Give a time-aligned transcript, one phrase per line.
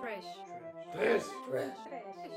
[0.00, 0.24] Trash.
[0.92, 1.24] Trash.
[1.50, 1.72] Trash.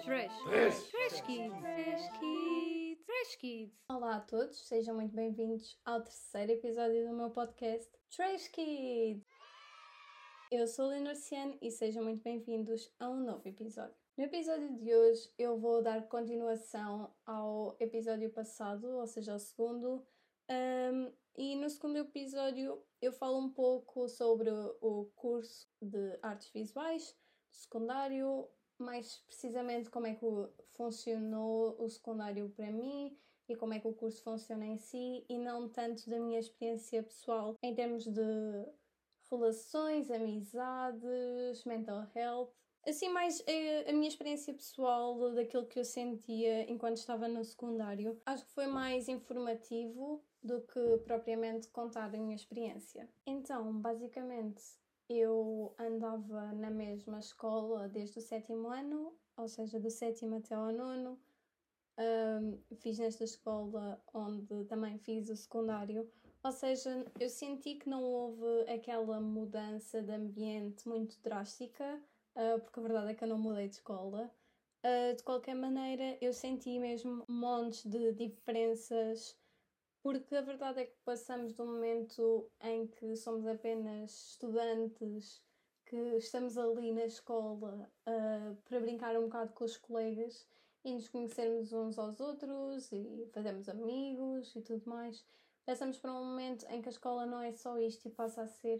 [0.06, 0.32] Trash.
[0.46, 0.76] Trash.
[0.92, 1.54] Trash Kids.
[1.62, 3.00] Trash Kids.
[3.06, 3.74] Trash Kids.
[3.90, 9.26] Olá a todos, sejam muito bem-vindos ao terceiro episódio do meu podcast Trash Kids.
[10.50, 13.96] Eu sou a Leonor Cian e sejam muito bem-vindos a um novo episódio.
[14.18, 20.06] No episódio de hoje eu vou dar continuação ao episódio passado, ou seja, ao segundo,
[20.50, 27.16] um, e no segundo episódio eu falo um pouco sobre o curso de artes visuais
[27.52, 30.26] secundário, mais precisamente como é que
[30.72, 33.18] funcionou o secundário para mim
[33.48, 37.02] e como é que o curso funciona em si, e não tanto da minha experiência
[37.02, 38.22] pessoal em termos de
[39.30, 42.52] relações, amizades, mental health.
[42.88, 43.44] Assim, mais
[43.88, 48.22] a minha experiência pessoal daquilo que eu sentia enquanto estava no secundário.
[48.26, 53.10] Acho que foi mais informativo do que propriamente contar a minha experiência.
[53.26, 54.64] Então, basicamente,
[55.10, 60.72] eu andava na mesma escola desde o sétimo ano, ou seja, do sétimo até ao
[60.72, 61.20] nono.
[61.98, 66.10] Um, fiz nesta escola onde também fiz o secundário,
[66.42, 72.02] ou seja, eu senti que não houve aquela mudança de ambiente muito drástica,
[72.36, 74.32] uh, porque a verdade é que eu não mudei de escola.
[74.82, 79.36] Uh, de qualquer maneira, eu senti mesmo montes de diferenças
[80.02, 85.42] porque a verdade é que passamos de um momento em que somos apenas estudantes,
[85.86, 90.48] que estamos ali na escola uh, para brincar um bocado com os colegas
[90.86, 95.26] e nos conhecermos uns aos outros e fazermos amigos e tudo mais.
[95.66, 98.48] Passamos para um momento em que a escola não é só isto e passa a
[98.48, 98.80] ser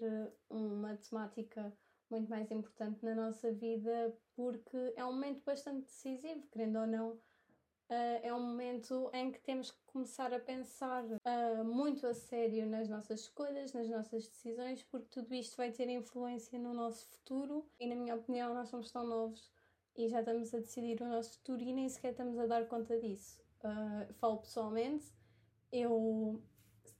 [0.50, 1.74] uma temática
[2.10, 7.20] muito mais importante na nossa vida, porque é um momento bastante decisivo, querendo ou não
[7.90, 12.68] Uh, é um momento em que temos que começar a pensar uh, muito a sério
[12.68, 17.66] nas nossas escolhas, nas nossas decisões, porque tudo isto vai ter influência no nosso futuro.
[17.80, 19.52] E, na minha opinião, nós somos tão novos
[19.98, 23.00] e já estamos a decidir o nosso futuro e nem sequer estamos a dar conta
[23.00, 23.42] disso.
[23.64, 25.12] Uh, falo pessoalmente,
[25.72, 26.40] eu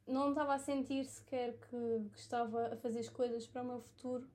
[0.08, 4.28] não estava a sentir sequer que, estava a fazer escolhas para o meu futuro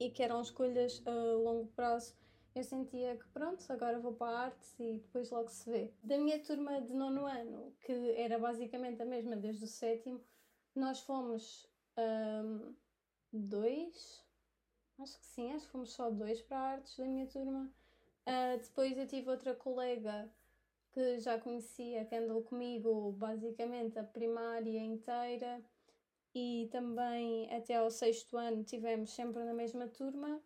[0.00, 2.16] e que eram escolhas a longo prazo
[2.54, 5.92] eu sentia que pronto, agora vou para a artes e depois logo se vê.
[6.02, 10.20] Da minha turma de nono ano, que era basicamente a mesma desde o sétimo,
[10.74, 12.74] nós fomos um,
[13.32, 14.24] dois,
[14.98, 17.70] acho que sim, acho que fomos só dois para a artes da minha turma.
[18.26, 20.30] Uh, depois eu tive outra colega
[20.92, 25.62] que já conhecia, que andou comigo basicamente a primária inteira
[26.34, 30.40] e também até ao sexto ano tivemos sempre na mesma turma.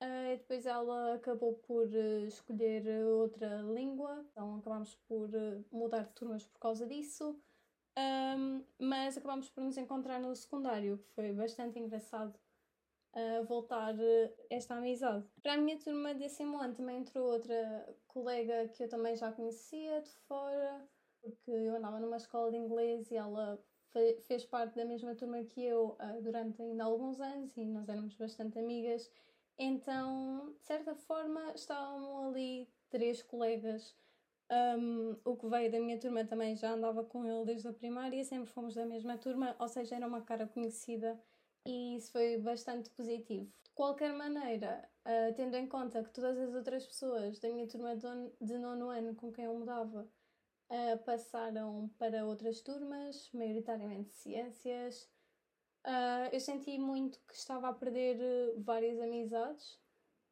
[0.00, 6.12] Uh, depois ela acabou por uh, escolher outra língua, então acabámos por uh, mudar de
[6.12, 7.36] turmas por causa disso.
[7.98, 12.38] Um, mas acabámos por nos encontrar no secundário, que foi bastante engraçado
[13.48, 13.96] voltar
[14.48, 15.26] esta amizade.
[15.42, 19.32] Para a minha turma de décimo ano também entrou outra colega que eu também já
[19.32, 20.88] conhecia de fora,
[21.20, 23.58] porque eu andava numa escola de inglês e ela
[24.20, 28.56] fez parte da mesma turma que eu durante ainda alguns anos e nós éramos bastante
[28.56, 29.10] amigas
[29.58, 33.96] então, de certa forma, estavam ali três colegas.
[34.50, 38.24] Um, o que veio da minha turma também já andava com ele desde a primária,
[38.24, 41.20] sempre fomos da mesma turma, ou seja, era uma cara conhecida
[41.66, 43.44] e isso foi bastante positivo.
[43.62, 47.94] De qualquer maneira, uh, tendo em conta que todas as outras pessoas da minha turma
[48.40, 50.08] de nono ano com quem eu mudava
[50.70, 55.10] uh, passaram para outras turmas, maioritariamente ciências,
[55.88, 59.80] Uh, eu senti muito que estava a perder eh, várias amizades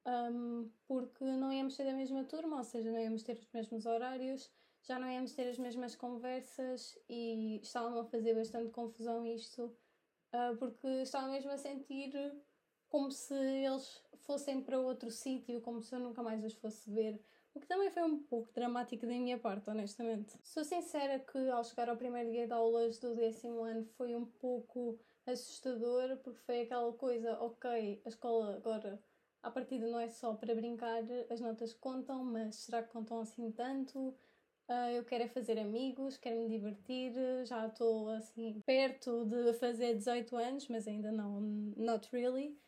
[0.07, 3.87] um, porque não íamos ter a mesma turma, ou seja, não íamos ter os mesmos
[3.87, 4.53] horários,
[4.83, 9.75] já não íamos ter as mesmas conversas e estava a fazer bastante confusão isto
[10.35, 12.13] uh, porque estava mesmo a sentir
[12.89, 17.19] como se eles fossem para outro sítio, como se eu nunca mais os fosse ver.
[17.55, 20.39] O que também foi um pouco dramático da minha parte, honestamente.
[20.43, 24.27] Sou sincera que ao chegar ao primeiro dia de aulas do décimo ano foi um
[24.27, 29.03] pouco assustador porque foi aquela coisa, ok, a escola agora
[29.47, 33.51] a partida não é só para brincar, as notas contam, mas será que contam assim
[33.53, 34.09] tanto?
[34.69, 37.13] Uh, eu quero é fazer amigos, quero me divertir,
[37.45, 41.41] já estou assim perto de fazer 18 anos, mas ainda não,
[41.77, 42.59] not really.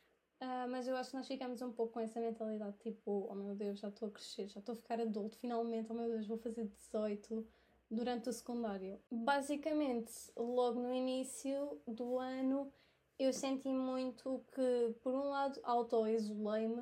[0.40, 3.56] Uh, mas eu acho que nós ficamos um pouco com essa mentalidade tipo, oh meu
[3.56, 6.38] Deus, já estou a crescer, já estou a ficar adulto, finalmente, oh meu Deus, vou
[6.38, 7.44] fazer 18
[7.90, 9.00] durante o secundário.
[9.10, 12.72] Basicamente, logo no início do ano,
[13.18, 16.80] eu senti muito que, por um lado, auto-isolei-me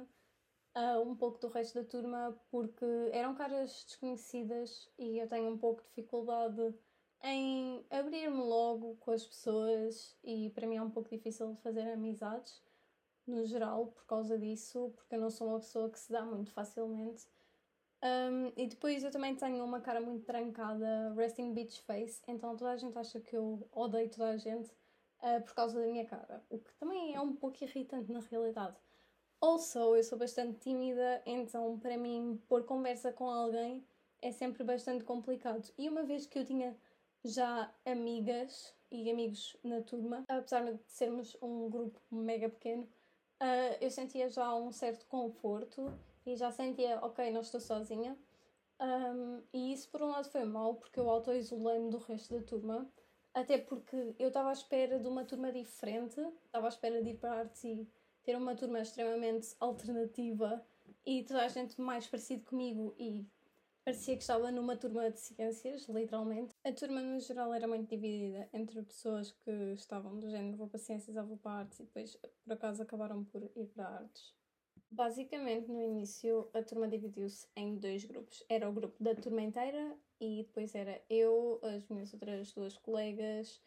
[0.77, 5.59] uh, um pouco do resto da turma, porque eram caras desconhecidas e eu tenho um
[5.59, 6.75] pouco de dificuldade
[7.23, 12.63] em abrir-me logo com as pessoas e para mim é um pouco difícil fazer amizades.
[13.27, 16.53] no geral por causa disso, porque eu não sou uma pessoa que se dá muito
[16.53, 17.27] facilmente.
[18.03, 22.73] Um, e depois eu também tenho uma cara muito trancada, resting bitch face, então toda
[22.73, 24.71] a gente acha que eu odeio toda a gente
[25.23, 28.77] uh, por causa da minha cara, o que também é um pouco irritante na realidade.
[29.41, 33.87] Also, eu sou bastante tímida, então para mim pôr conversa com alguém
[34.23, 35.71] é sempre bastante complicado.
[35.79, 36.77] E uma vez que eu tinha
[37.25, 42.83] já amigas e amigos na turma, apesar de sermos um grupo mega pequeno,
[43.43, 45.93] uh, eu sentia já um certo conforto
[46.27, 48.19] e já sentia, ok, não estou sozinha.
[48.81, 52.91] Um, e isso por um lado foi mau, porque eu auto-isolei-me do resto da turma,
[53.33, 57.19] até porque eu estava à espera de uma turma diferente, estava à espera de ir
[57.19, 57.89] para artes e
[58.23, 60.65] ter uma turma extremamente alternativa
[61.05, 63.25] e toda a gente mais parecido comigo e
[63.85, 66.55] parecia que estava numa turma de ciências, literalmente.
[66.65, 70.79] A turma no geral era muito dividida entre pessoas que estavam do género vou para
[70.79, 74.35] ciências ou vou para artes e depois por acaso acabaram por ir para artes.
[74.91, 78.45] Basicamente, no início, a turma dividiu-se em dois grupos.
[78.49, 83.61] Era o grupo da turma inteira e depois era eu, as minhas outras duas colegas,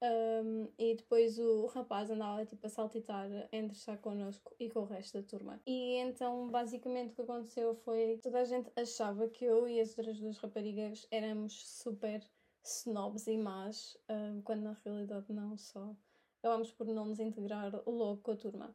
[0.00, 4.84] um, e depois o rapaz andava tipo a saltitar entre estar connosco e com o
[4.84, 5.60] resto da turma.
[5.66, 9.96] E então, basicamente, o que aconteceu foi toda a gente achava que eu e as
[9.98, 12.22] outras duas raparigas éramos super
[12.62, 15.96] snobs e más, um, quando na realidade não, só
[16.38, 18.74] acabámos por não nos integrar logo com a turma.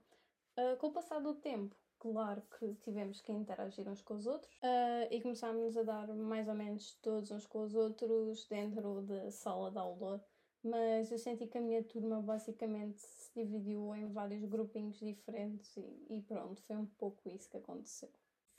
[0.57, 4.53] Uh, com o passar do tempo, claro que tivemos que interagir uns com os outros
[4.57, 9.31] uh, e começámos a dar mais ou menos todos uns com os outros dentro da
[9.31, 10.23] sala de aula,
[10.63, 16.05] mas eu senti que a minha turma basicamente se dividiu em vários grupinhos diferentes e,
[16.09, 18.09] e pronto, foi um pouco isso que aconteceu.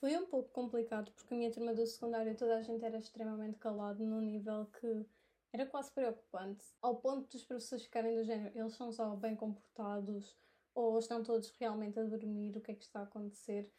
[0.01, 3.59] Foi um pouco complicado porque a minha turma do secundário toda a gente era extremamente
[3.59, 5.07] calado num nível que
[5.53, 10.37] era quase preocupante, ao ponto dos professores ficarem do género, eles são só bem comportados,
[10.75, 13.71] ou estão todos realmente a dormir, o que é que está a acontecer.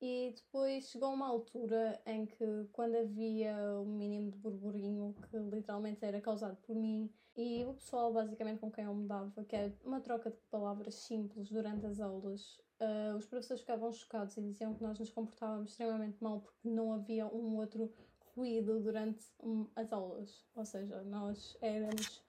[0.00, 6.04] E depois chegou uma altura em que, quando havia o mínimo de burburinho, que literalmente
[6.04, 9.72] era causado por mim, e o pessoal basicamente com quem eu me dava, que era
[9.84, 14.74] uma troca de palavras simples durante as aulas, uh, os professores ficavam chocados e diziam
[14.74, 17.92] que nós nos comportávamos extremamente mal porque não havia um outro
[18.36, 20.44] ruído durante um, as aulas.
[20.54, 22.22] Ou seja, nós éramos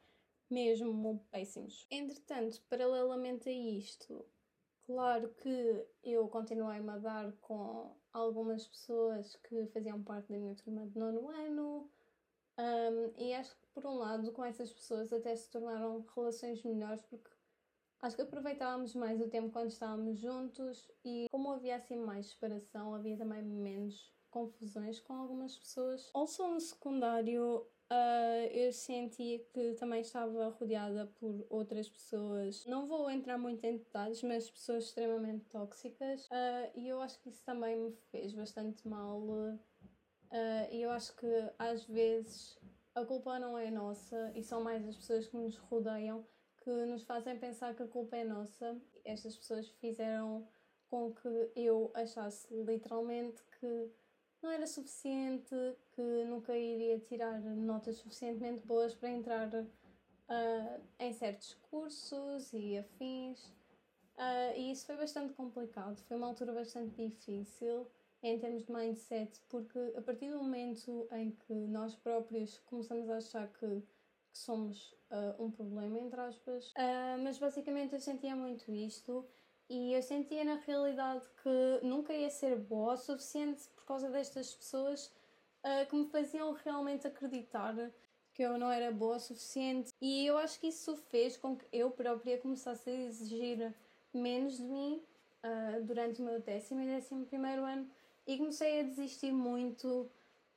[0.49, 1.85] mesmo péssimos.
[1.89, 4.25] Entretanto, paralelamente a isto,
[4.85, 10.85] claro que eu continuei-me a dar com algumas pessoas que faziam parte da minha turma
[10.87, 11.89] de nono ano,
[12.57, 17.01] um, e acho que por um lado com essas pessoas até se tornaram relações melhores
[17.01, 17.31] porque
[17.99, 22.93] acho que aproveitávamos mais o tempo quando estávamos juntos e como havia assim mais separação,
[22.93, 26.11] havia também menos confusões com algumas pessoas.
[26.13, 32.65] Also no secundário Uh, eu senti que também estava rodeada por outras pessoas.
[32.65, 36.25] Não vou entrar muito em detalhes, mas pessoas extremamente tóxicas.
[36.25, 39.21] Uh, e eu acho que isso também me fez bastante mal.
[39.21, 39.59] Uh,
[40.71, 41.27] e eu acho que
[41.59, 42.57] às vezes
[42.95, 46.25] a culpa não é nossa e são mais as pessoas que nos rodeiam
[46.63, 48.79] que nos fazem pensar que a culpa é nossa.
[49.03, 50.47] Estas pessoas fizeram
[50.89, 53.91] com que eu achasse literalmente que
[54.43, 55.55] não era suficiente,
[55.95, 63.45] que nunca iria tirar notas suficientemente boas para entrar uh, em certos cursos e afins.
[64.15, 67.87] Uh, e isso foi bastante complicado, foi uma altura bastante difícil
[68.21, 73.17] em termos de mindset, porque a partir do momento em que nós próprios começamos a
[73.17, 73.81] achar que,
[74.31, 76.71] que somos uh, um problema, entre aspas,
[77.21, 79.25] mas basicamente eu sentia muito isto
[79.69, 84.55] e eu sentia na realidade que nunca ia ser boa o suficiente por causa destas
[84.55, 85.07] pessoas
[85.63, 87.75] uh, que me faziam realmente acreditar
[88.33, 89.91] que eu não era boa o suficiente.
[90.01, 93.73] E eu acho que isso fez com que eu própria começasse a exigir
[94.13, 95.03] menos de mim
[95.43, 97.87] uh, durante o meu décimo e décimo primeiro ano
[98.25, 100.09] e comecei a desistir muito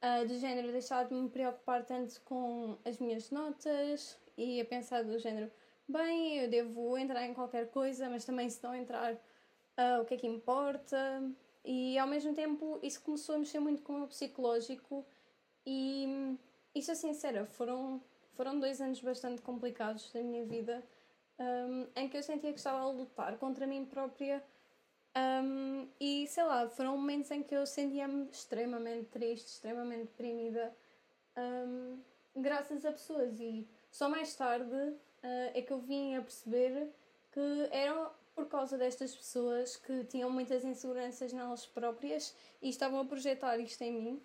[0.02, 5.02] uh, do género, deixar de me preocupar tanto com as minhas notas e a pensar
[5.02, 5.50] do género
[5.88, 10.14] bem, eu devo entrar em qualquer coisa, mas também se não entrar, uh, o que
[10.14, 11.22] é que importa?
[11.66, 15.04] E ao mesmo tempo isso começou a mexer muito com o meu psicológico
[15.66, 16.38] e
[16.74, 18.00] isso é sincera, foram,
[18.34, 20.82] foram dois anos bastante complicados da minha vida
[21.38, 24.42] um, em que eu sentia que estava a lutar contra mim própria
[25.16, 30.76] um, e sei lá, foram momentos em que eu sentia-me extremamente triste, extremamente deprimida
[31.36, 31.98] um,
[32.36, 33.40] graças a pessoas.
[33.40, 36.92] E só mais tarde uh, é que eu vim a perceber
[37.32, 43.04] que eram por causa destas pessoas que tinham muitas inseguranças nelas próprias e estavam a
[43.04, 44.22] projetar isto em mim,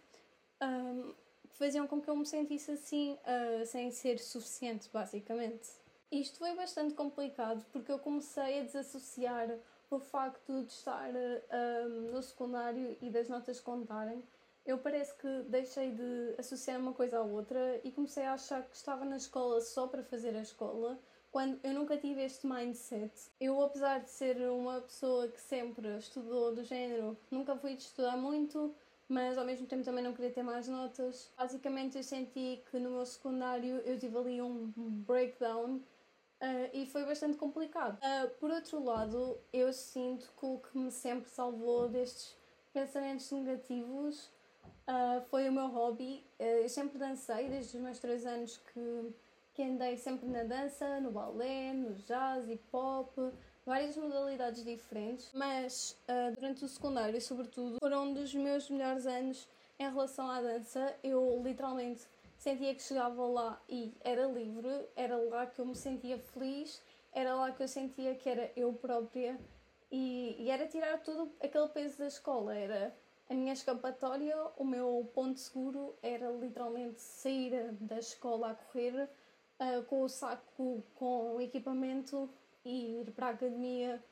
[0.62, 1.16] um,
[1.54, 5.68] faziam com que eu me sentisse assim, uh, sem ser suficiente, basicamente.
[6.12, 9.50] Isto foi bastante complicado porque eu comecei a desassociar
[9.90, 11.10] o facto de estar
[12.12, 14.24] no secundário e das notas contarem,
[14.66, 18.76] eu parece que deixei de associar uma coisa à outra e comecei a achar que
[18.76, 21.00] estava na escola só para fazer a escola,
[21.32, 23.12] quando eu nunca tive este mindset.
[23.40, 28.18] Eu, apesar de ser uma pessoa que sempre estudou do género, nunca fui de estudar
[28.18, 28.76] muito,
[29.08, 31.32] mas ao mesmo tempo também não queria ter mais notas.
[31.38, 34.72] Basicamente, eu senti que no meu secundário eu tive ali um
[35.08, 35.82] breakdown
[36.42, 38.00] Uh, e foi bastante complicado.
[38.00, 42.36] Uh, por outro lado, eu sinto que o que me sempre salvou destes
[42.74, 44.26] pensamentos negativos
[44.88, 46.26] uh, foi o meu hobby.
[46.40, 49.14] eu sempre dancei desde os meus 3 anos que,
[49.54, 53.18] que andei sempre na dança, no balé, no jazz, hip hop,
[53.66, 55.98] várias modalidades diferentes, mas
[56.36, 60.96] durante o secundário, sobretudo, foram um dos meus melhores anos em relação à dança.
[61.04, 66.18] Eu literalmente sentia que chegava lá e era livre, era lá que eu me sentia
[66.18, 66.82] feliz,
[67.14, 69.40] era lá que eu sentia que era eu própria
[69.92, 72.96] e, e era tirar tudo aquele peso da escola, era
[73.30, 79.10] a minha escapatória, o meu ponto seguro era literalmente sair da escola a correr
[79.62, 82.30] uh, com o saco, com o equipamento
[82.66, 84.04] e ir para a academia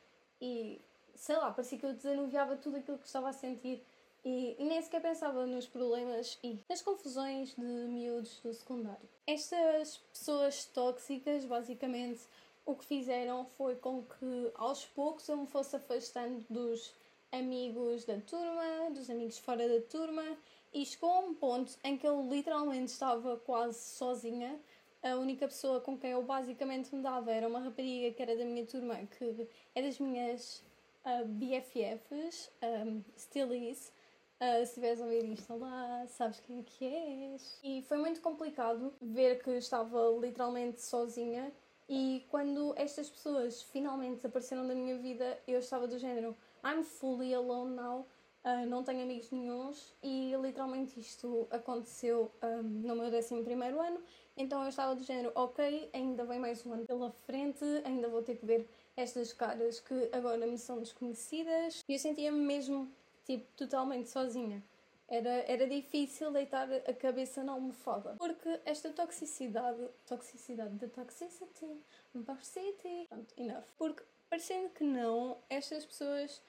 [0.41, 0.79] e
[1.15, 3.83] sei lá, parecia que eu desanuviava tudo aquilo que estava a sentir
[4.23, 9.09] e, nem sequer pensava nos problemas e nas confusões de miúdos do secundário.
[9.25, 12.21] Estas pessoas tóxicas, basicamente,
[12.65, 16.93] o que fizeram foi com que aos poucos eu me fosse afastando dos
[17.31, 20.37] amigos da turma, dos amigos fora da turma,
[20.73, 24.59] e chegou a um ponto em que eu literalmente estava quase sozinha.
[25.01, 28.43] A única pessoa com quem eu basicamente me dava era uma rapariga que era da
[28.43, 30.63] minha turma, que é das minhas
[31.05, 33.93] uh, BFFs, um, still is,
[34.41, 37.59] Uh, se estiveres a ouvir isto lá, sabes quem é que és.
[37.61, 41.51] E foi muito complicado ver que estava literalmente sozinha.
[41.89, 47.33] E quando estas pessoas finalmente apareceram da minha vida, eu estava do género I'm fully
[47.33, 48.07] alone now,
[48.43, 49.93] uh, não tenho amigos nenhums.
[50.01, 53.35] E literalmente isto aconteceu um, ah, no meu 11
[53.79, 54.01] ano.
[54.37, 58.21] Então eu estava do género, ok, ainda vem mais um ano pela frente, ainda vou
[58.21, 61.83] ter que ver estas caras que agora me são desconhecidas.
[61.87, 62.89] E eu sentia-me mesmo
[63.25, 64.63] tipo, totalmente sozinha.
[65.07, 68.15] Era, era difícil deitar a cabeça na almofada.
[68.17, 71.81] Porque esta toxicidade, toxicidade de toxicity,
[72.25, 73.65] toxicity, pronto, enough.
[73.75, 76.41] Porque, parecendo que não, estas pessoas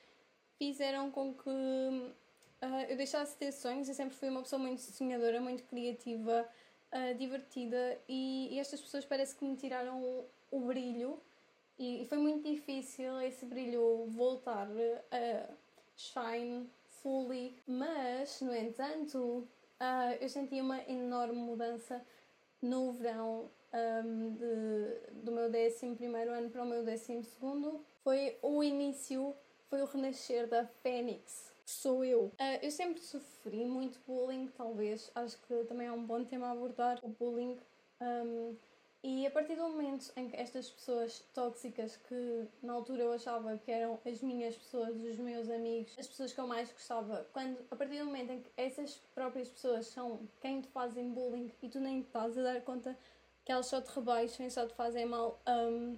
[0.61, 3.89] fizeram com que uh, eu deixasse de ter sonhos.
[3.89, 6.47] Eu sempre fui uma pessoa muito sonhadora, muito criativa,
[6.93, 11.19] uh, divertida, e, e, estas pessoas parece que me tiraram o, o brilho.
[11.79, 15.51] E, e, foi muito difícil esse brilho voltar a.
[15.51, 16.71] Uh, shine
[17.03, 22.03] fully, mas, no entanto, uh, eu senti uma enorme mudança
[22.63, 27.23] no verão um, de, do meu 11 ano para o meu 12.
[28.03, 29.35] Foi o início,
[29.71, 32.25] foi o renascer da Fênix, sou eu.
[32.25, 36.51] Uh, eu sempre sofri muito bullying, talvez, acho que também é um bom tema a
[36.51, 37.57] abordar, o bullying.
[38.01, 38.57] Um,
[39.03, 43.57] e a partir do momento em que estas pessoas tóxicas, que na altura eu achava
[43.57, 47.57] que eram as minhas pessoas, os meus amigos, as pessoas que eu mais gostava, quando
[47.71, 51.69] a partir do momento em que essas próprias pessoas são quem te fazem bullying e
[51.69, 52.99] tu nem estás a dar conta
[53.45, 55.97] que elas só te rebaixam e só te fazem mal, um,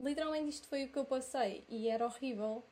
[0.00, 2.64] literalmente isto foi o que eu passei e era horrível.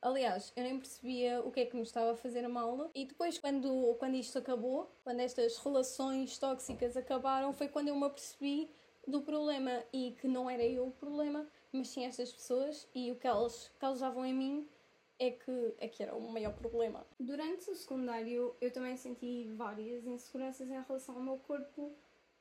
[0.00, 2.90] Aliás, eu nem percebia o que é que me estava a fazer mal.
[2.94, 8.06] E depois, quando, quando isto acabou, quando estas relações tóxicas acabaram, foi quando eu me
[8.06, 8.70] apercebi
[9.08, 13.16] do problema e que não era eu o problema, mas sim estas pessoas e o
[13.16, 14.68] que elas causavam em mim
[15.18, 17.04] é que, é que era o maior problema.
[17.18, 21.82] Durante o secundário eu também senti várias inseguranças em relação ao meu corpo,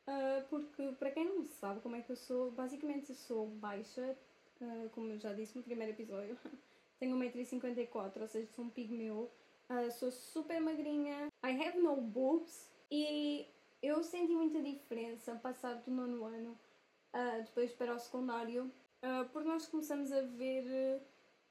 [0.07, 4.15] uh, porque para quem não sabe como é que eu sou, basicamente eu sou baixa,
[4.61, 6.37] uh, como eu já disse no primeiro episódio,
[6.99, 9.31] tenho 1,54m, ou seja, sou um pigmeu,
[9.69, 12.69] uh, sou super magrinha, I have no boobs.
[12.89, 13.45] E
[13.81, 16.57] eu senti muita diferença passar do nono ano
[17.13, 18.71] uh, depois para o secundário,
[19.03, 21.01] uh, porque nós começamos a ver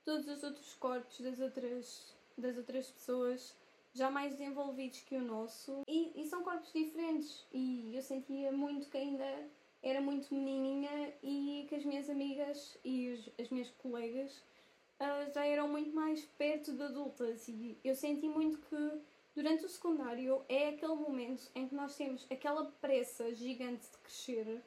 [0.05, 3.55] todos os outros corpos das outras, das outras pessoas
[3.93, 5.83] já mais desenvolvidos que o nosso.
[5.89, 7.47] E, e são corpos diferentes.
[7.53, 9.49] E eu sentia muito que ainda
[9.83, 14.43] era muito menininha e que as minhas amigas e os, as minhas colegas
[15.01, 19.01] uh, já eram muito mais perto de adultas e eu senti muito que
[19.37, 24.63] Durante o secundário é aquele momento em que nós temos aquela pressa gigante de crescer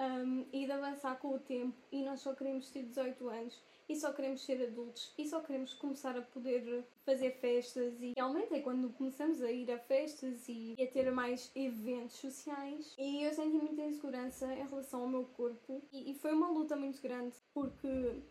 [0.00, 3.94] um, e de avançar com o tempo e nós só queremos ter 18 anos e
[3.94, 8.60] só queremos ser adultos e só queremos começar a poder fazer festas e realmente é
[8.60, 12.94] quando começamos a ir a festas e a ter mais eventos sociais.
[12.96, 16.76] E eu senti muita insegurança em relação ao meu corpo e, e foi uma luta
[16.76, 18.22] muito grande porque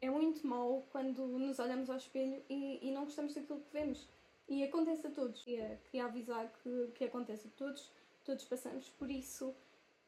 [0.00, 4.08] é muito mau quando nos olhamos ao espelho e, e não gostamos daquilo que vemos.
[4.48, 5.42] E acontece a todos.
[5.42, 7.90] Queria, queria avisar que, que acontece a todos,
[8.24, 9.54] todos passamos por isso.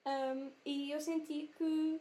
[0.06, 2.00] Um, e eu senti que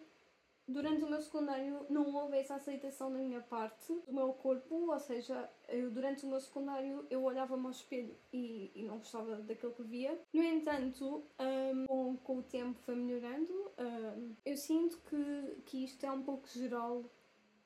[0.70, 5.00] durante o meu secundário não houve essa aceitação da minha parte do meu corpo, ou
[5.00, 9.74] seja, eu, durante o meu secundário eu olhava-me ao espelho e, e, não gostava daquilo
[9.74, 10.18] que via.
[10.32, 13.52] No entanto, um, com, com, o tempo foi melhorando.
[13.78, 17.04] Um, eu sinto que, que isto é um pouco geral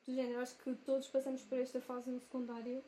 [0.06, 2.82] do género, acho que todos passamos por esta fase no secundário.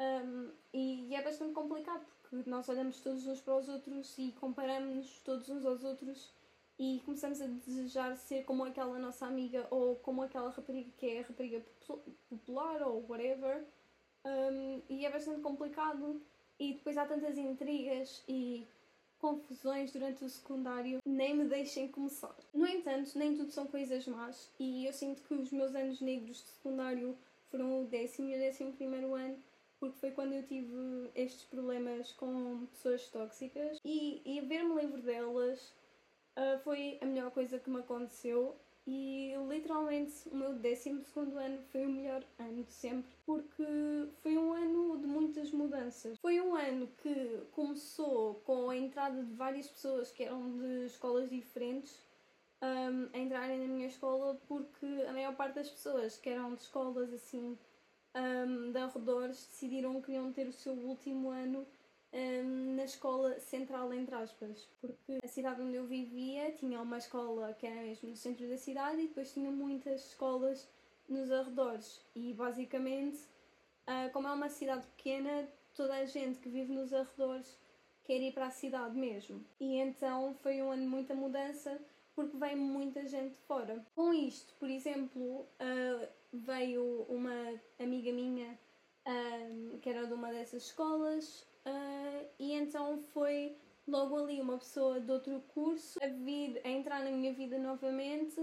[0.00, 5.20] Um, e é bastante complicado porque nós olhamos todos uns para os outros e comparamos-nos
[5.20, 6.30] todos uns aos outros
[6.78, 11.20] e começamos a desejar ser como aquela nossa amiga ou como aquela rapariga que é
[11.20, 11.64] a rapariga
[12.28, 13.64] popular ou whatever.
[14.24, 16.20] Um, e é bastante complicado.
[16.58, 18.66] E depois há tantas intrigas e
[19.26, 22.36] confusões durante o secundário, nem me deixem começar.
[22.54, 26.36] No entanto, nem tudo são coisas más e eu sinto que os meus anos negros
[26.36, 27.18] de secundário
[27.50, 29.36] foram o décimo e o décimo primeiro ano
[29.80, 35.74] porque foi quando eu tive estes problemas com pessoas tóxicas e, e ver-me livre delas
[36.36, 38.56] uh, foi a melhor coisa que me aconteceu
[38.86, 43.64] e literalmente o meu 12 ano foi o melhor ano de sempre porque
[44.22, 46.18] foi um ano de muitas mudanças.
[46.18, 51.28] Foi um ano que começou com a entrada de várias pessoas que eram de escolas
[51.28, 52.00] diferentes
[52.62, 56.62] um, a entrarem na minha escola porque a maior parte das pessoas que eram de
[56.62, 57.58] escolas assim
[58.14, 61.66] um, de arredores decidiram que queriam ter o seu último ano
[62.42, 67.66] na escola central, entre aspas, porque a cidade onde eu vivia tinha uma escola que
[67.66, 70.68] era mesmo no centro da cidade e depois tinha muitas escolas
[71.08, 72.04] nos arredores.
[72.14, 73.18] E basicamente,
[73.86, 77.58] uh, como é uma cidade pequena, toda a gente que vive nos arredores
[78.04, 79.44] quer ir para a cidade mesmo.
[79.60, 81.78] E então foi um ano de muita mudança
[82.14, 83.84] porque veio muita gente fora.
[83.94, 88.58] Com isto, por exemplo, uh, veio uma amiga minha
[89.06, 95.00] uh, que era de uma dessas escolas uh, e então foi logo ali uma pessoa
[95.00, 98.40] de outro curso a vir a entrar na minha vida novamente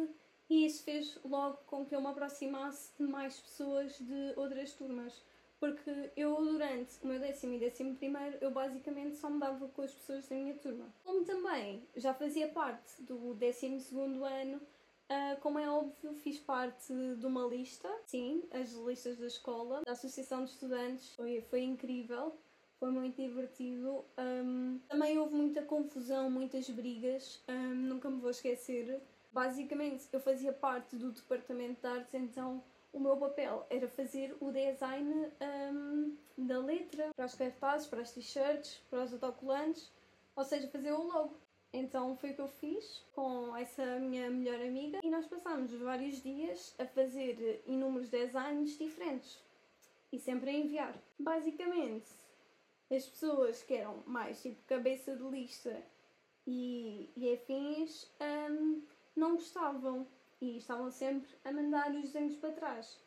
[0.50, 5.24] e isso fez logo com que eu me aproximasse de mais pessoas de outras turmas
[5.64, 9.82] porque eu durante o meu décimo e décimo primeiro eu basicamente só me dava com
[9.82, 10.94] as pessoas da minha turma.
[11.06, 16.94] Como também já fazia parte do décimo segundo ano, uh, como é óbvio fiz parte
[17.16, 22.38] de uma lista, sim, as listas da escola, da associação de estudantes, foi, foi incrível.
[22.84, 24.04] Foi muito divertido.
[24.18, 27.42] Um, também houve muita confusão, muitas brigas.
[27.48, 29.02] Um, nunca me vou esquecer.
[29.32, 34.52] Basicamente, eu fazia parte do departamento de artes, então o meu papel era fazer o
[34.52, 35.32] design
[35.72, 39.90] um, da letra para os cartazes, para as t-shirts, para os autocolantes,
[40.36, 41.38] ou seja, fazer o logo.
[41.72, 46.22] Então foi o que eu fiz com essa minha melhor amiga e nós passámos vários
[46.22, 49.40] dias a fazer inúmeros designs diferentes
[50.12, 50.94] e sempre a enviar.
[51.18, 52.23] Basicamente,
[52.96, 55.84] as pessoas que eram mais tipo cabeça de lista
[56.46, 58.12] e, e afins
[58.52, 58.82] um,
[59.16, 60.08] não gostavam
[60.42, 63.00] e estavam sempre a mandar os desenhos para trás.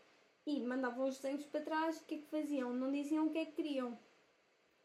[0.47, 2.73] E mandavam os desenhos para trás, o que é que faziam?
[2.73, 3.99] Não diziam o que é que queriam.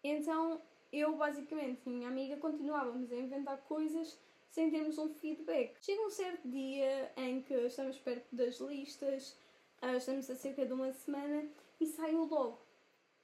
[0.03, 0.61] Então
[0.91, 5.77] eu, basicamente, minha amiga continuávamos a inventar coisas sem termos um feedback.
[5.81, 9.37] Chega um certo dia em que estamos perto das listas,
[9.81, 11.47] ah, estamos a cerca de uma semana
[11.79, 12.59] e sai o logo.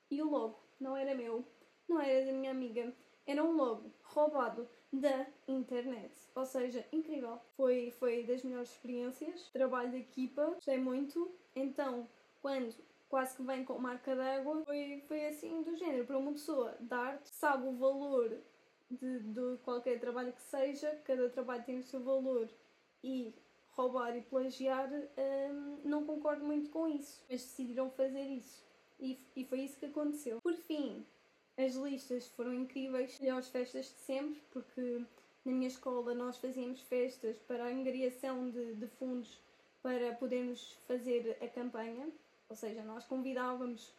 [0.10, 1.44] E o logo não era meu,
[1.88, 2.94] não era da minha amiga,
[3.26, 6.14] era um logo roubado da internet.
[6.36, 7.40] Ou seja, incrível.
[7.56, 9.50] Foi, foi das melhores experiências.
[9.50, 11.32] Trabalho de equipa, gostei muito.
[11.56, 12.08] Então,
[12.42, 12.74] quando
[13.10, 16.06] quase que vem com marca d'água, foi, foi assim do género.
[16.06, 18.38] Para uma pessoa da arte, sabe o valor
[18.90, 22.50] de, de qualquer trabalho que seja, cada trabalho tem o seu valor
[23.04, 23.34] e
[23.70, 28.66] roubar e plagiar, hum, não concordo muito com isso, mas decidiram fazer isso.
[29.00, 30.42] E, e foi isso que aconteceu.
[30.42, 31.06] Por fim,
[31.58, 35.02] as listas foram incríveis, melhores festas de sempre, porque
[35.44, 39.42] na minha escola nós fazíamos festas para a angariação de, de fundos
[39.82, 42.10] para podermos fazer a campanha,
[42.50, 43.90] ou seja, nós convidávamos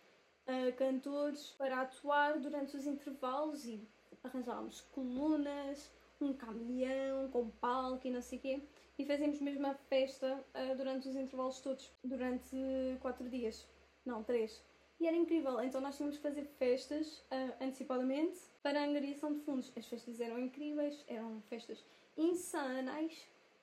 [0.47, 3.81] uh, cantores para atuar durante os intervalos e
[4.23, 5.91] arranjávamos colunas,
[6.21, 8.63] um caminhão com palco e não sei o quê,
[8.99, 12.57] e fazíamos mesmo a festa uh, durante os intervalos todos, durante
[13.01, 13.67] quatro dias,
[14.05, 14.63] não, três.
[15.01, 19.41] E era incrível, então nós tínhamos que fazer festas uh, antecipadamente para a angariação de
[19.41, 19.73] fundos.
[19.77, 21.85] As festas eram incríveis, eram festas
[22.17, 23.13] insanas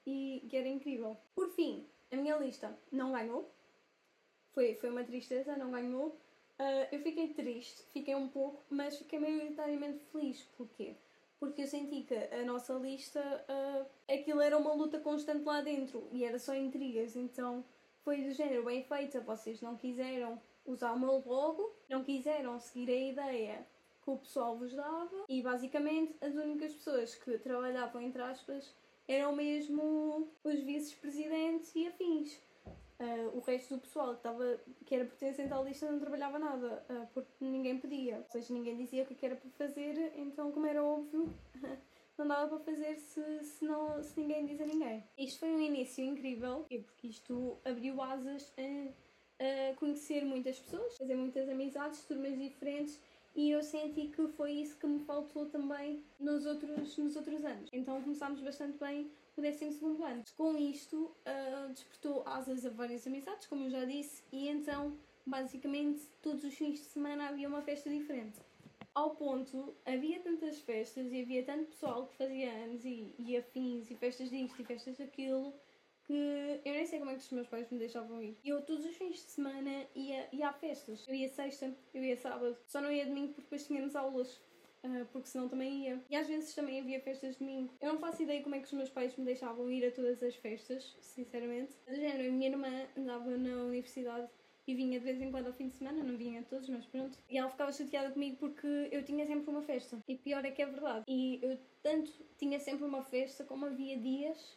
[0.08, 1.18] e, e era incrível.
[1.36, 3.52] Por fim, a minha lista não ganhou.
[4.54, 6.18] Foi, foi uma tristeza, não ganhou.
[6.58, 10.42] Uh, eu fiquei triste, fiquei um pouco, mas fiquei maioritariamente feliz.
[10.56, 10.96] Porquê?
[11.38, 16.08] Porque eu senti que a nossa lista, uh, aquilo era uma luta constante lá dentro
[16.14, 17.66] e era só intrigas, então
[18.06, 22.90] foi do género bem feita, vocês não quiseram usar o meu logo, não quiseram seguir
[22.92, 23.68] a ideia
[24.04, 28.74] que o pessoal vos dava e basicamente as únicas pessoas que trabalhavam, entre aspas,
[29.08, 32.40] eram mesmo os vice-presidentes e afins.
[32.98, 36.86] Uh, o resto do pessoal que, estava, que era pertencente à lista não trabalhava nada,
[36.90, 38.18] uh, porque ninguém pedia.
[38.18, 41.28] Ou seja, ninguém dizia o que era para fazer, então, como era óbvio,
[42.18, 45.04] não dava para fazer se, se, não, se ninguém diz a ninguém.
[45.18, 48.94] Isto foi um início incrível, porque isto abriu asas a,
[49.78, 53.00] conhecer muitas pessoas, fazer muitas amizades, turmas diferentes
[53.36, 57.70] e eu senti que foi isso que me faltou também nos outros, nos outros anos.
[57.74, 59.66] Então começámos bastante bem o 12
[60.04, 60.24] ano.
[60.38, 66.04] Com isto, uh, despertou asas a várias amizades, como eu já disse, e então, basicamente,
[66.22, 68.40] todos os fins de semana havia uma festa diferente.
[68.94, 73.92] Ao ponto, havia tantas festas e havia tanto pessoal que fazia anos e, e afins
[73.92, 75.54] e festas disto e festas daquilo
[76.06, 78.38] que eu nem sei como é que os meus pais me deixavam ir.
[78.44, 81.08] Eu todos os fins de semana ia, ia a festas.
[81.08, 82.58] Eu ia sexta, eu ia sábado.
[82.68, 84.42] Só não ia domingo porque depois tínhamos aulas.
[84.84, 86.04] Uh, porque senão também ia.
[86.12, 87.74] E às vezes também havia festas de domingo.
[87.82, 90.22] Eu não faço ideia como é que os meus pais me deixavam ir a todas
[90.22, 91.74] as festas, sinceramente.
[91.88, 94.30] Do género, a minha irmã andava na universidade
[94.68, 97.18] e vinha de vez em quando ao fim de semana, não vinha todos, mas pronto.
[97.30, 99.98] E ela ficava chateada comigo porque eu tinha sempre uma festa.
[100.08, 101.04] E pior é que é verdade.
[101.08, 104.56] E eu tanto tinha sempre uma festa como havia dias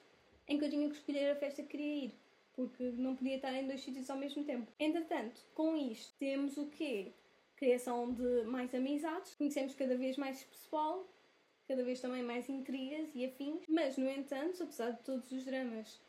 [0.48, 2.14] em que eu tinha que escolher a festa que queria ir,
[2.54, 4.66] porque não podia estar em dois sítios ao mesmo tempo.
[4.80, 7.12] Entretanto, com isto, temos o quê?
[7.56, 11.06] Criação de mais amizades, conhecemos cada vez mais pessoal,
[11.66, 16.00] cada vez também mais intrigas e afins, mas, no entanto, apesar de todos os dramas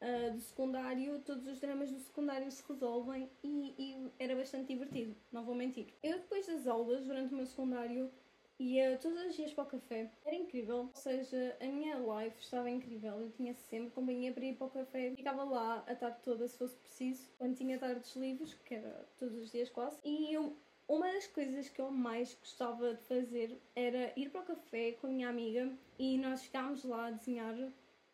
[0.00, 5.16] uh, do secundário, todos os dramas do secundário se resolvem e, e era bastante divertido,
[5.32, 5.88] não vou mentir.
[6.02, 8.10] Eu, depois das aulas, durante o meu secundário,
[8.60, 10.10] Ia todos os dias para o café.
[10.24, 10.76] Era incrível.
[10.78, 13.20] Ou seja, a minha life estava incrível.
[13.20, 15.12] Eu tinha sempre companhia para ir para o café.
[15.14, 17.22] Ficava lá a tarde toda, se fosse preciso.
[17.38, 20.00] Quando tinha tardes livres, que era todos os dias quase.
[20.04, 20.56] E eu,
[20.88, 25.06] uma das coisas que eu mais gostava de fazer era ir para o café com
[25.06, 27.54] a minha amiga e nós ficámos lá a desenhar.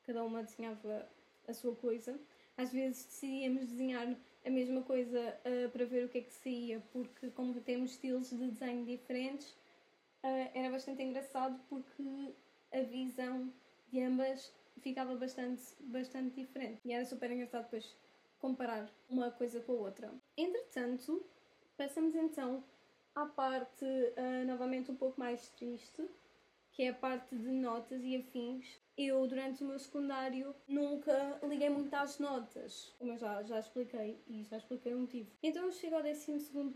[0.06, 1.08] Cada uma desenhava
[1.48, 2.20] a sua coisa.
[2.58, 6.82] Às vezes decidíamos desenhar a mesma coisa uh, para ver o que é que saía,
[6.92, 9.56] porque como temos estilos de desenho diferentes,
[10.24, 12.34] uh, era bastante engraçado porque
[12.72, 13.52] a visão
[13.88, 16.80] de ambas ficava bastante, bastante diferente.
[16.84, 17.96] E era super engraçado depois
[18.38, 20.12] comparar uma coisa com a outra.
[20.36, 21.24] Entretanto,
[21.76, 22.64] passamos então
[23.14, 26.02] à parte uh, novamente um pouco mais triste,
[26.72, 28.82] que é a parte de notas e afins.
[28.96, 34.44] Eu, durante o meu secundário, nunca liguei muito às notas, como já, já expliquei, e
[34.44, 35.30] já expliquei o motivo.
[35.42, 36.30] Então eu chego ao 12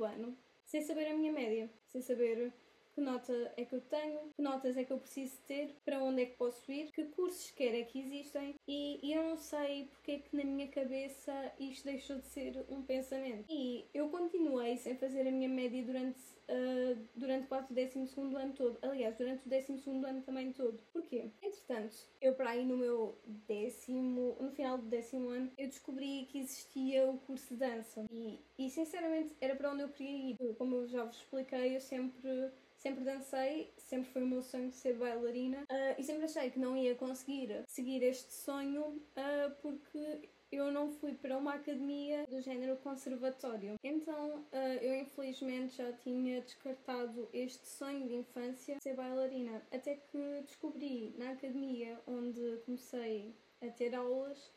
[0.04, 2.52] ano, sem saber a minha média, sem saber
[2.98, 6.22] que nota é que eu tenho, que notas é que eu preciso ter, para onde
[6.22, 9.86] é que posso ir, que cursos quer é que existem e, e eu não sei
[9.92, 13.44] porque é que na minha cabeça isto deixou de ser um pensamento.
[13.48, 18.52] E eu continuei sem fazer a minha média durante, uh, durante quase o 12 ano
[18.54, 18.78] todo.
[18.82, 20.80] Aliás, durante o 12 ano também todo.
[20.92, 21.30] Porquê?
[21.40, 26.40] Entretanto, eu para aí no meu décimo, no final do décimo ano, eu descobri que
[26.40, 28.04] existia o curso de dança.
[28.10, 30.54] E, e sinceramente era para onde eu queria ir.
[30.56, 34.94] Como eu já vos expliquei, eu sempre sempre dancei, sempre foi o meu sonho ser
[34.94, 40.72] bailarina uh, e sempre achei que não ia conseguir seguir este sonho uh, porque eu
[40.72, 43.74] não fui para uma academia do género conservatório.
[43.82, 49.60] Então uh, eu infelizmente já tinha descartado este sonho de infância de ser bailarina.
[49.72, 54.56] Até que descobri na academia onde comecei a ter aulas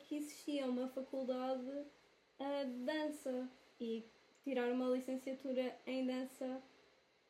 [0.00, 1.86] que existia uma faculdade
[2.66, 3.48] de dança
[3.80, 4.04] e
[4.42, 6.62] tirar uma licenciatura em dança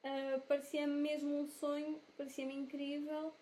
[0.05, 3.35] uh, parecia-me mesmo um sonho, parecia-me incrível.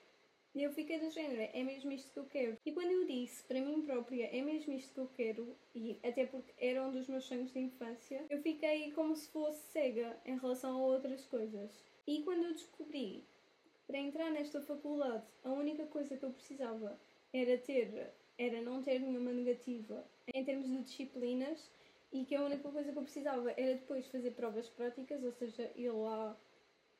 [0.55, 2.59] E eu fiquei do género, é mesmo isto que eu quero.
[2.65, 6.27] E quando eu disse para mim própria, é mesmo isto que eu quero, e até
[6.27, 10.39] porque era um dos meus sonhos de infância, eu fiquei como se fosse cega em
[10.39, 11.71] relação a outras coisas.
[12.07, 13.25] E quando eu descobri
[13.73, 17.01] que para entrar nesta faculdade a única coisa que eu precisava
[17.33, 21.71] era ter, era não ter nenhuma negativa em termos de disciplinas,
[22.13, 25.73] e que a única coisa que eu precisava era depois fazer provas práticas, ou seja,
[25.75, 26.37] ir lá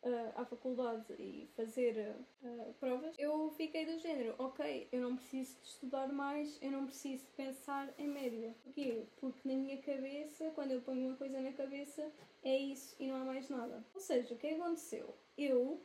[0.03, 5.59] uh, à faculdade e fazer uh, provas, eu fiquei do género, ok, eu não preciso
[5.61, 8.55] de estudar mais, eu não preciso de pensar em média.
[8.65, 9.05] Porquê?
[9.17, 12.11] Porque na minha cabeça, quando eu ponho uma coisa na cabeça,
[12.43, 13.85] é isso e não há mais nada.
[13.95, 15.15] Ou seja, o que aconteceu?
[15.37, 15.81] Eu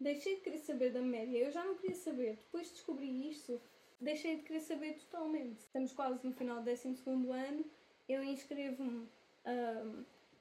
[0.00, 2.36] deixei de querer saber da média, eu já não queria saber.
[2.36, 3.60] Depois de descobrir isto,
[4.00, 5.60] deixei de querer saber totalmente.
[5.60, 7.64] Estamos quase no final do 12 ano,
[8.08, 9.08] eu inscrevo-me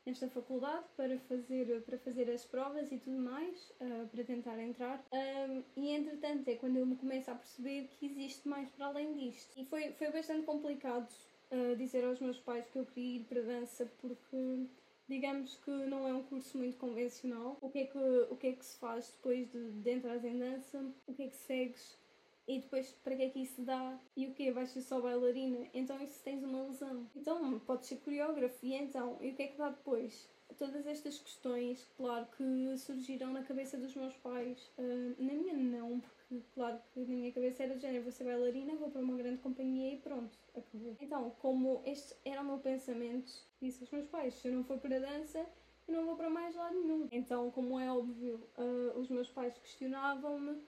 [0.07, 5.05] nesta faculdade para fazer, para fazer as provas e tudo mais, uh, para tentar entrar.
[5.11, 9.13] Um, e entretanto é quando eu me começo a perceber que existe mais para além
[9.13, 9.59] disto.
[9.59, 11.11] E foi, foi bastante complicado
[11.51, 14.65] uh, dizer aos meus pais que eu queria ir para dança porque
[15.09, 17.57] digamos que não é um curso muito convencional.
[17.59, 20.39] O que é que, o que, é que se faz depois de, de entrar em
[20.39, 20.85] dança?
[21.05, 21.97] O que é que segues?
[22.47, 23.99] E depois, para que é que isso dá?
[24.15, 24.51] E o quê?
[24.51, 25.67] Vais ser só bailarina?
[25.73, 27.05] Então, isso tens uma lesão.
[27.13, 28.65] Então, podes ser coreógrafo.
[28.65, 29.17] E então?
[29.19, 30.29] E o que é que dá depois?
[30.57, 34.71] Todas estas questões, claro, que surgiram na cabeça dos meus pais.
[34.77, 38.23] Uh, na minha, não, porque, claro, que na minha cabeça era de género: vou ser
[38.23, 40.95] bailarina, vou para uma grande companhia e pronto, acabou.
[41.01, 43.29] Então, como este era o meu pensamento,
[43.61, 45.45] disse aos meus pais: se eu não for para dança,
[45.85, 47.09] eu não vou para mais lado nenhum.
[47.11, 50.61] Então, como é óbvio, uh, os meus pais questionavam-me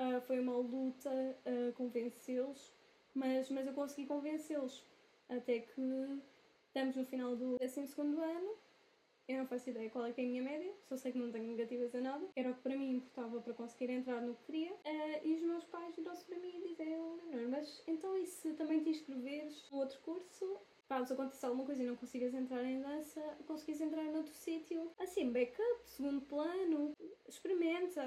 [0.00, 2.72] Uh, foi uma luta uh, convencê-los,
[3.14, 4.82] mas, mas eu consegui convencê-los.
[5.28, 6.22] Até que
[6.68, 8.56] estamos no final do 12 ano,
[9.28, 11.30] eu não faço ideia qual é, que é a minha média, só sei que não
[11.30, 14.44] tenho negativas a nada, era o que para mim importava para conseguir entrar no que
[14.44, 14.72] queria.
[14.72, 17.18] Uh, e os meus pais viram-se para mim e disseram:
[17.50, 20.58] mas então e se também te inscreveres num outro curso?
[20.90, 24.90] Caso aconteça alguma coisa e não consigas entrar em dança, conseguis entrar noutro sítio.
[24.98, 26.92] Assim, backup, segundo plano,
[27.28, 28.04] experimenta.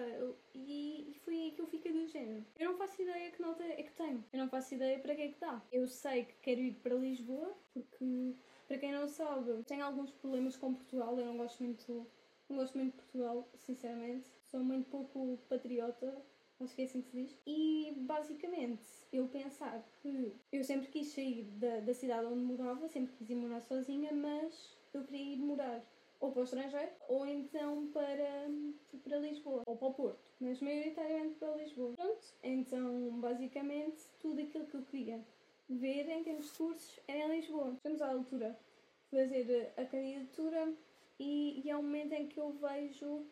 [0.53, 2.45] E, e foi aí que eu fiquei do género.
[2.59, 4.21] Eu não faço ideia que nota é que tenho.
[4.33, 5.61] Eu não faço ideia para que é que dá.
[5.71, 8.35] Eu sei que quero ir para Lisboa, porque,
[8.67, 11.17] para quem não sabe, tenho alguns problemas com Portugal.
[11.17, 12.05] Eu não gosto muito,
[12.49, 14.29] não gosto muito de Portugal, sinceramente.
[14.43, 16.21] Sou muito pouco patriota
[16.71, 17.37] que é assim que se diz.
[17.45, 23.13] E basicamente eu pensar que eu sempre quis sair da, da cidade onde morava, sempre
[23.15, 25.83] quis ir morar sozinha, mas eu queria ir morar
[26.19, 28.47] ou para o estrangeiro ou então para,
[29.03, 31.93] para Lisboa ou para o Porto, mas maioritariamente para Lisboa.
[31.95, 35.25] Pronto, então basicamente tudo aquilo que eu queria
[35.69, 37.73] ver em termos de cursos era em Lisboa.
[37.73, 38.57] Estamos à altura
[39.11, 40.73] de fazer a candidatura
[41.19, 43.25] e, e é o momento em que eu vejo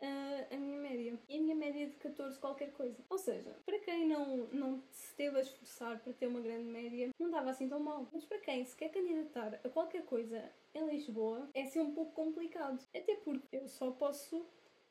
[0.00, 1.18] uh, a minha média.
[1.28, 2.96] E a minha média de 14 qualquer coisa.
[3.08, 7.10] Ou seja, para quem não, não se teve a esforçar para ter uma grande média,
[7.18, 8.08] não estava assim tão mal.
[8.12, 12.12] Mas para quem se quer candidatar a qualquer coisa em Lisboa, é assim um pouco
[12.12, 12.84] complicado.
[12.94, 14.46] Até porque eu só posso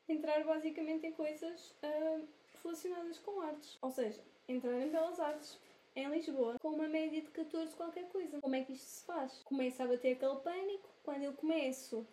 [0.07, 2.27] entrar basicamente em coisas uh,
[2.63, 3.77] relacionadas com artes.
[3.81, 5.59] Ou seja, entrar em belas artes,
[5.95, 8.41] em Lisboa com uma média de 14 qualquer coisa.
[8.41, 9.41] Como é que isto se faz?
[9.45, 10.89] Começa a bater aquele pânico.
[11.03, 12.05] Quando eu começo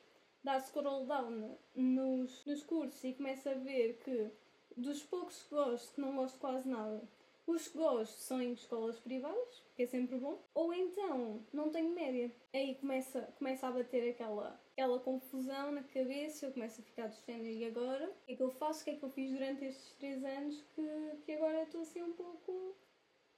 [0.44, 4.30] dá scroll down nos, nos cursos e começo a ver que
[4.76, 7.02] dos poucos que gosto, que não gosto quase nada,
[7.46, 11.90] os que gosto são em escolas privadas, que é sempre bom, ou então não tenho
[11.90, 12.30] média.
[12.54, 17.16] Aí começa, começa a bater aquela, aquela confusão na cabeça, eu começo a ficar do
[17.30, 18.08] e agora?
[18.08, 18.82] O que é que eu faço?
[18.82, 22.02] O que é que eu fiz durante estes três anos que, que agora estou assim
[22.02, 22.76] um pouco.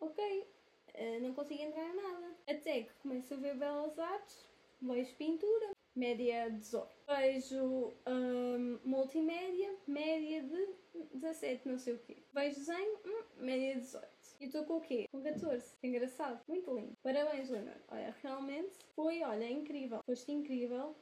[0.00, 0.46] Ok,
[0.92, 2.36] eh, não consigo entrar em nada.
[2.46, 4.46] Até que começo a ver belas artes,
[4.82, 6.88] vejo pintura, média 18.
[7.06, 10.68] Vejo um, multimédia, média de
[11.14, 12.22] 17, não sei o quê.
[12.32, 14.06] Vejo desenho, hum, média 18.
[14.40, 15.06] E estou com o quê?
[15.12, 15.74] Com 14.
[15.82, 16.40] Engraçado.
[16.48, 16.96] Muito lindo.
[17.02, 17.76] Parabéns, Leonor.
[17.88, 20.00] Olha, realmente foi, olha, incrível.
[20.04, 20.96] Foste incrível.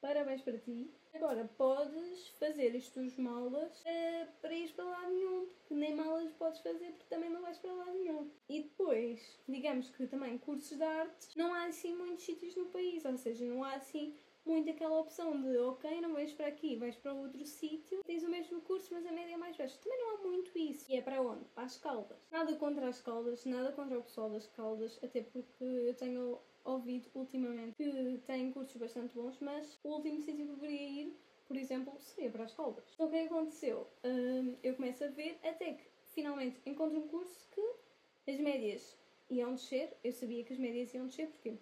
[0.00, 0.90] Parabéns para ti.
[1.16, 6.30] Agora podes fazer as tuas malas uh, para ir para lá nenhum, porque nem malas
[6.32, 8.30] podes fazer porque também não vais para lá nenhum.
[8.46, 13.02] E depois, digamos que também cursos de artes, não há assim muitos sítios no país,
[13.06, 16.96] ou seja, não há assim muito aquela opção de ok, não vais para aqui, vais
[16.96, 19.78] para outro sítio, tens o mesmo curso, mas a média é mais baixa.
[19.82, 20.84] Também não há muito isso.
[20.92, 21.46] E é para onde?
[21.46, 22.18] Para as Caldas.
[22.30, 27.08] Nada contra as Caldas, nada contra o pessoal das Caldas, até porque eu tenho ouvido
[27.14, 31.56] ultimamente que tem cursos bastante bons, mas o último sítio que eu queria ir, por
[31.56, 32.84] exemplo, seria para as Caldas.
[32.94, 33.86] Então o que é aconteceu?
[34.04, 38.96] Um, eu começo a ver até que finalmente encontro um curso que as médias
[39.30, 39.96] iam descer.
[40.02, 41.54] Eu sabia que as médias iam descer, porquê?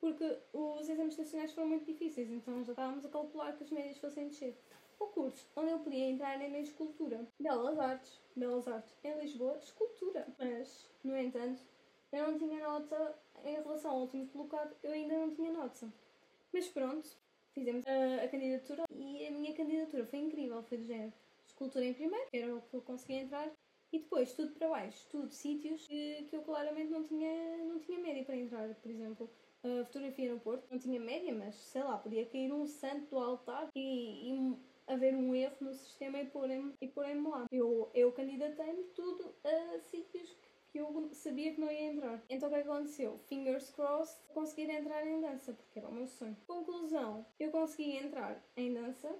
[0.00, 3.98] Porque os exames nacionais foram muito difíceis, então já estávamos a calcular que as médias
[3.98, 4.56] fossem descer.
[4.98, 7.26] O curso onde eu podia entrar era em escultura.
[7.38, 10.26] Belas Artes, Belas Artes em Lisboa, escultura.
[10.38, 11.60] Mas, no entanto,
[12.12, 15.92] eu não tinha nota em relação ao último colocado, eu ainda não tinha nota.
[16.52, 17.08] Mas pronto,
[17.52, 21.12] fizemos a, a, candidatura e a minha candidatura foi incrível, foi do género.
[21.46, 23.50] Escultura em primeiro, era o que eu conseguia entrar,
[23.92, 27.98] e depois tudo para baixo, tudo sítios que, que eu claramente não tinha, não tinha
[27.98, 29.30] média para entrar, por exemplo.
[29.64, 33.18] A fotografia no Porto não tinha média, mas sei lá, podia cair um santo do
[33.18, 37.46] altar e, e haver um erro no sistema e porem-me e porem lá.
[37.50, 40.36] Eu, eu candidatei-me tudo a sítios
[40.70, 42.22] que eu sabia que não ia entrar.
[42.28, 43.18] Então o que aconteceu?
[43.28, 46.36] Fingers crossed, consegui entrar em dança, porque era o meu sonho.
[46.46, 49.14] Conclusão, eu consegui entrar em dança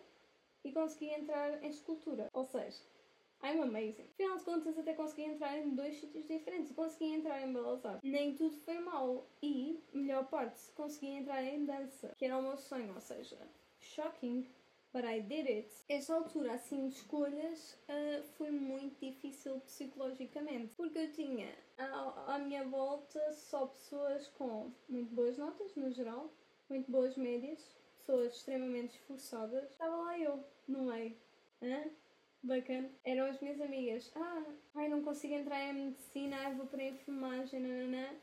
[0.65, 2.29] e consegui entrar em escultura.
[2.33, 2.83] Ou seja,
[3.43, 4.09] I'm amazing.
[4.15, 6.73] Afinal de contas, até consegui entrar em dois sítios diferentes.
[6.73, 8.11] Consegui entrar em Belas Artes.
[8.11, 9.27] Nem tudo foi mal.
[9.43, 12.93] E, melhor parte, consegui entrar em dança, que era o meu sonho.
[12.95, 13.39] Ou seja,
[13.81, 14.47] shocking.
[14.93, 15.73] But I did it.
[15.89, 22.39] Esta altura, assim, de escolhas, uh, foi muito difícil psicologicamente, porque eu tinha à, à
[22.39, 26.33] minha volta só pessoas com muito boas notas, no geral,
[26.69, 29.71] muito boas médias, pessoas extremamente esforçadas.
[29.71, 31.17] Estava lá eu, no meio.
[31.63, 31.91] Hã?
[32.43, 32.91] Bacana.
[33.05, 34.13] Eram as minhas amigas.
[34.15, 34.45] Ah,
[34.77, 38.17] ai, não consigo entrar em medicina, ai, vou para a enfermagem, nananã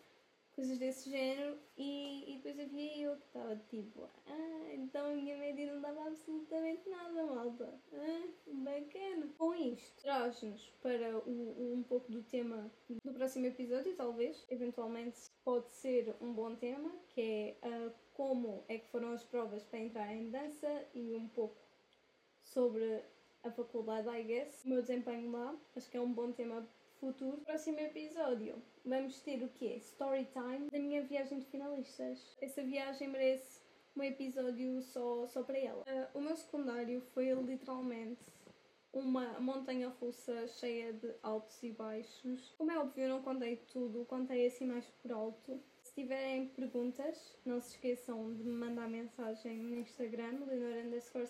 [0.56, 5.38] coisas desse género, e, e depois havia eu que estava tipo, ah, então a minha
[5.38, 7.80] média não dava absolutamente nada, malta.
[7.94, 9.28] Ah, bacana.
[9.38, 12.72] Com isto, traz-nos para o, um pouco do tema
[13.04, 18.78] do próximo episódio, talvez, eventualmente pode ser um bom tema, que é uh, como é
[18.78, 21.62] que foram as provas para entrar em dança e um pouco
[22.44, 23.04] sobre
[23.44, 25.56] a faculdade, I guess, o meu desempenho lá.
[25.76, 26.68] Acho que é um bom tema
[27.00, 27.38] futuro.
[27.42, 29.78] Próximo episódio, vamos ter o quê?
[29.78, 32.38] Story time da minha viagem de finalistas.
[32.42, 33.62] Essa viagem merece
[33.96, 35.84] um episódio só, só para ela.
[35.84, 38.22] Uh, o meu secundário foi literalmente
[38.94, 42.54] uma montanha russa cheia de altos e baixos.
[42.58, 45.60] Como é óbvio, eu não contei tudo, contei assim mais por alto.
[45.84, 51.28] Se tiverem perguntas, não se esqueçam de me mandar mensagem no Instagram, Leonor underscore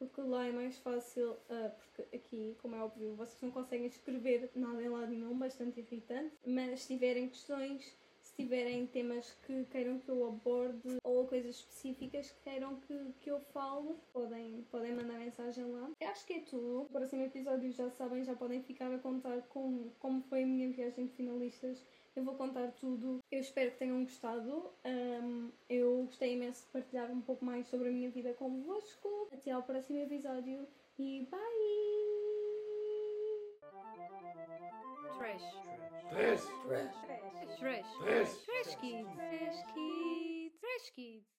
[0.00, 4.50] porque lá é mais fácil, uh, porque aqui, como é óbvio, vocês não conseguem escrever
[4.54, 9.98] nada em lado nenhum, bastante irritante, mas se tiverem questões, se tiverem temas que queiram
[9.98, 15.18] que eu aborde ou coisas específicas que queiram que, que eu falo, podem, podem mandar
[15.18, 15.90] mensagem lá.
[16.00, 16.80] Eu acho que é tudo.
[16.80, 20.70] No próximo episódio já sabem, já podem ficar a contar com, como foi a minha
[20.70, 21.84] viagem de finalistas
[22.16, 23.20] eu vou contar tudo.
[23.30, 24.70] Eu espero que tenham gostado.
[24.84, 29.28] Um, eu gostei imenso de partilhar um pouco mais sobre a minha vida convosco.
[29.32, 30.66] Até ao próximo episódio
[30.98, 31.40] e bye!
[35.18, 35.42] Trash.
[36.10, 36.40] Trash.
[36.66, 36.94] Trash.
[37.58, 37.86] Trash.
[38.02, 38.30] Trash.
[38.44, 39.08] Trash kids.
[39.14, 40.60] Trash kids.
[40.60, 41.30] Trash kids.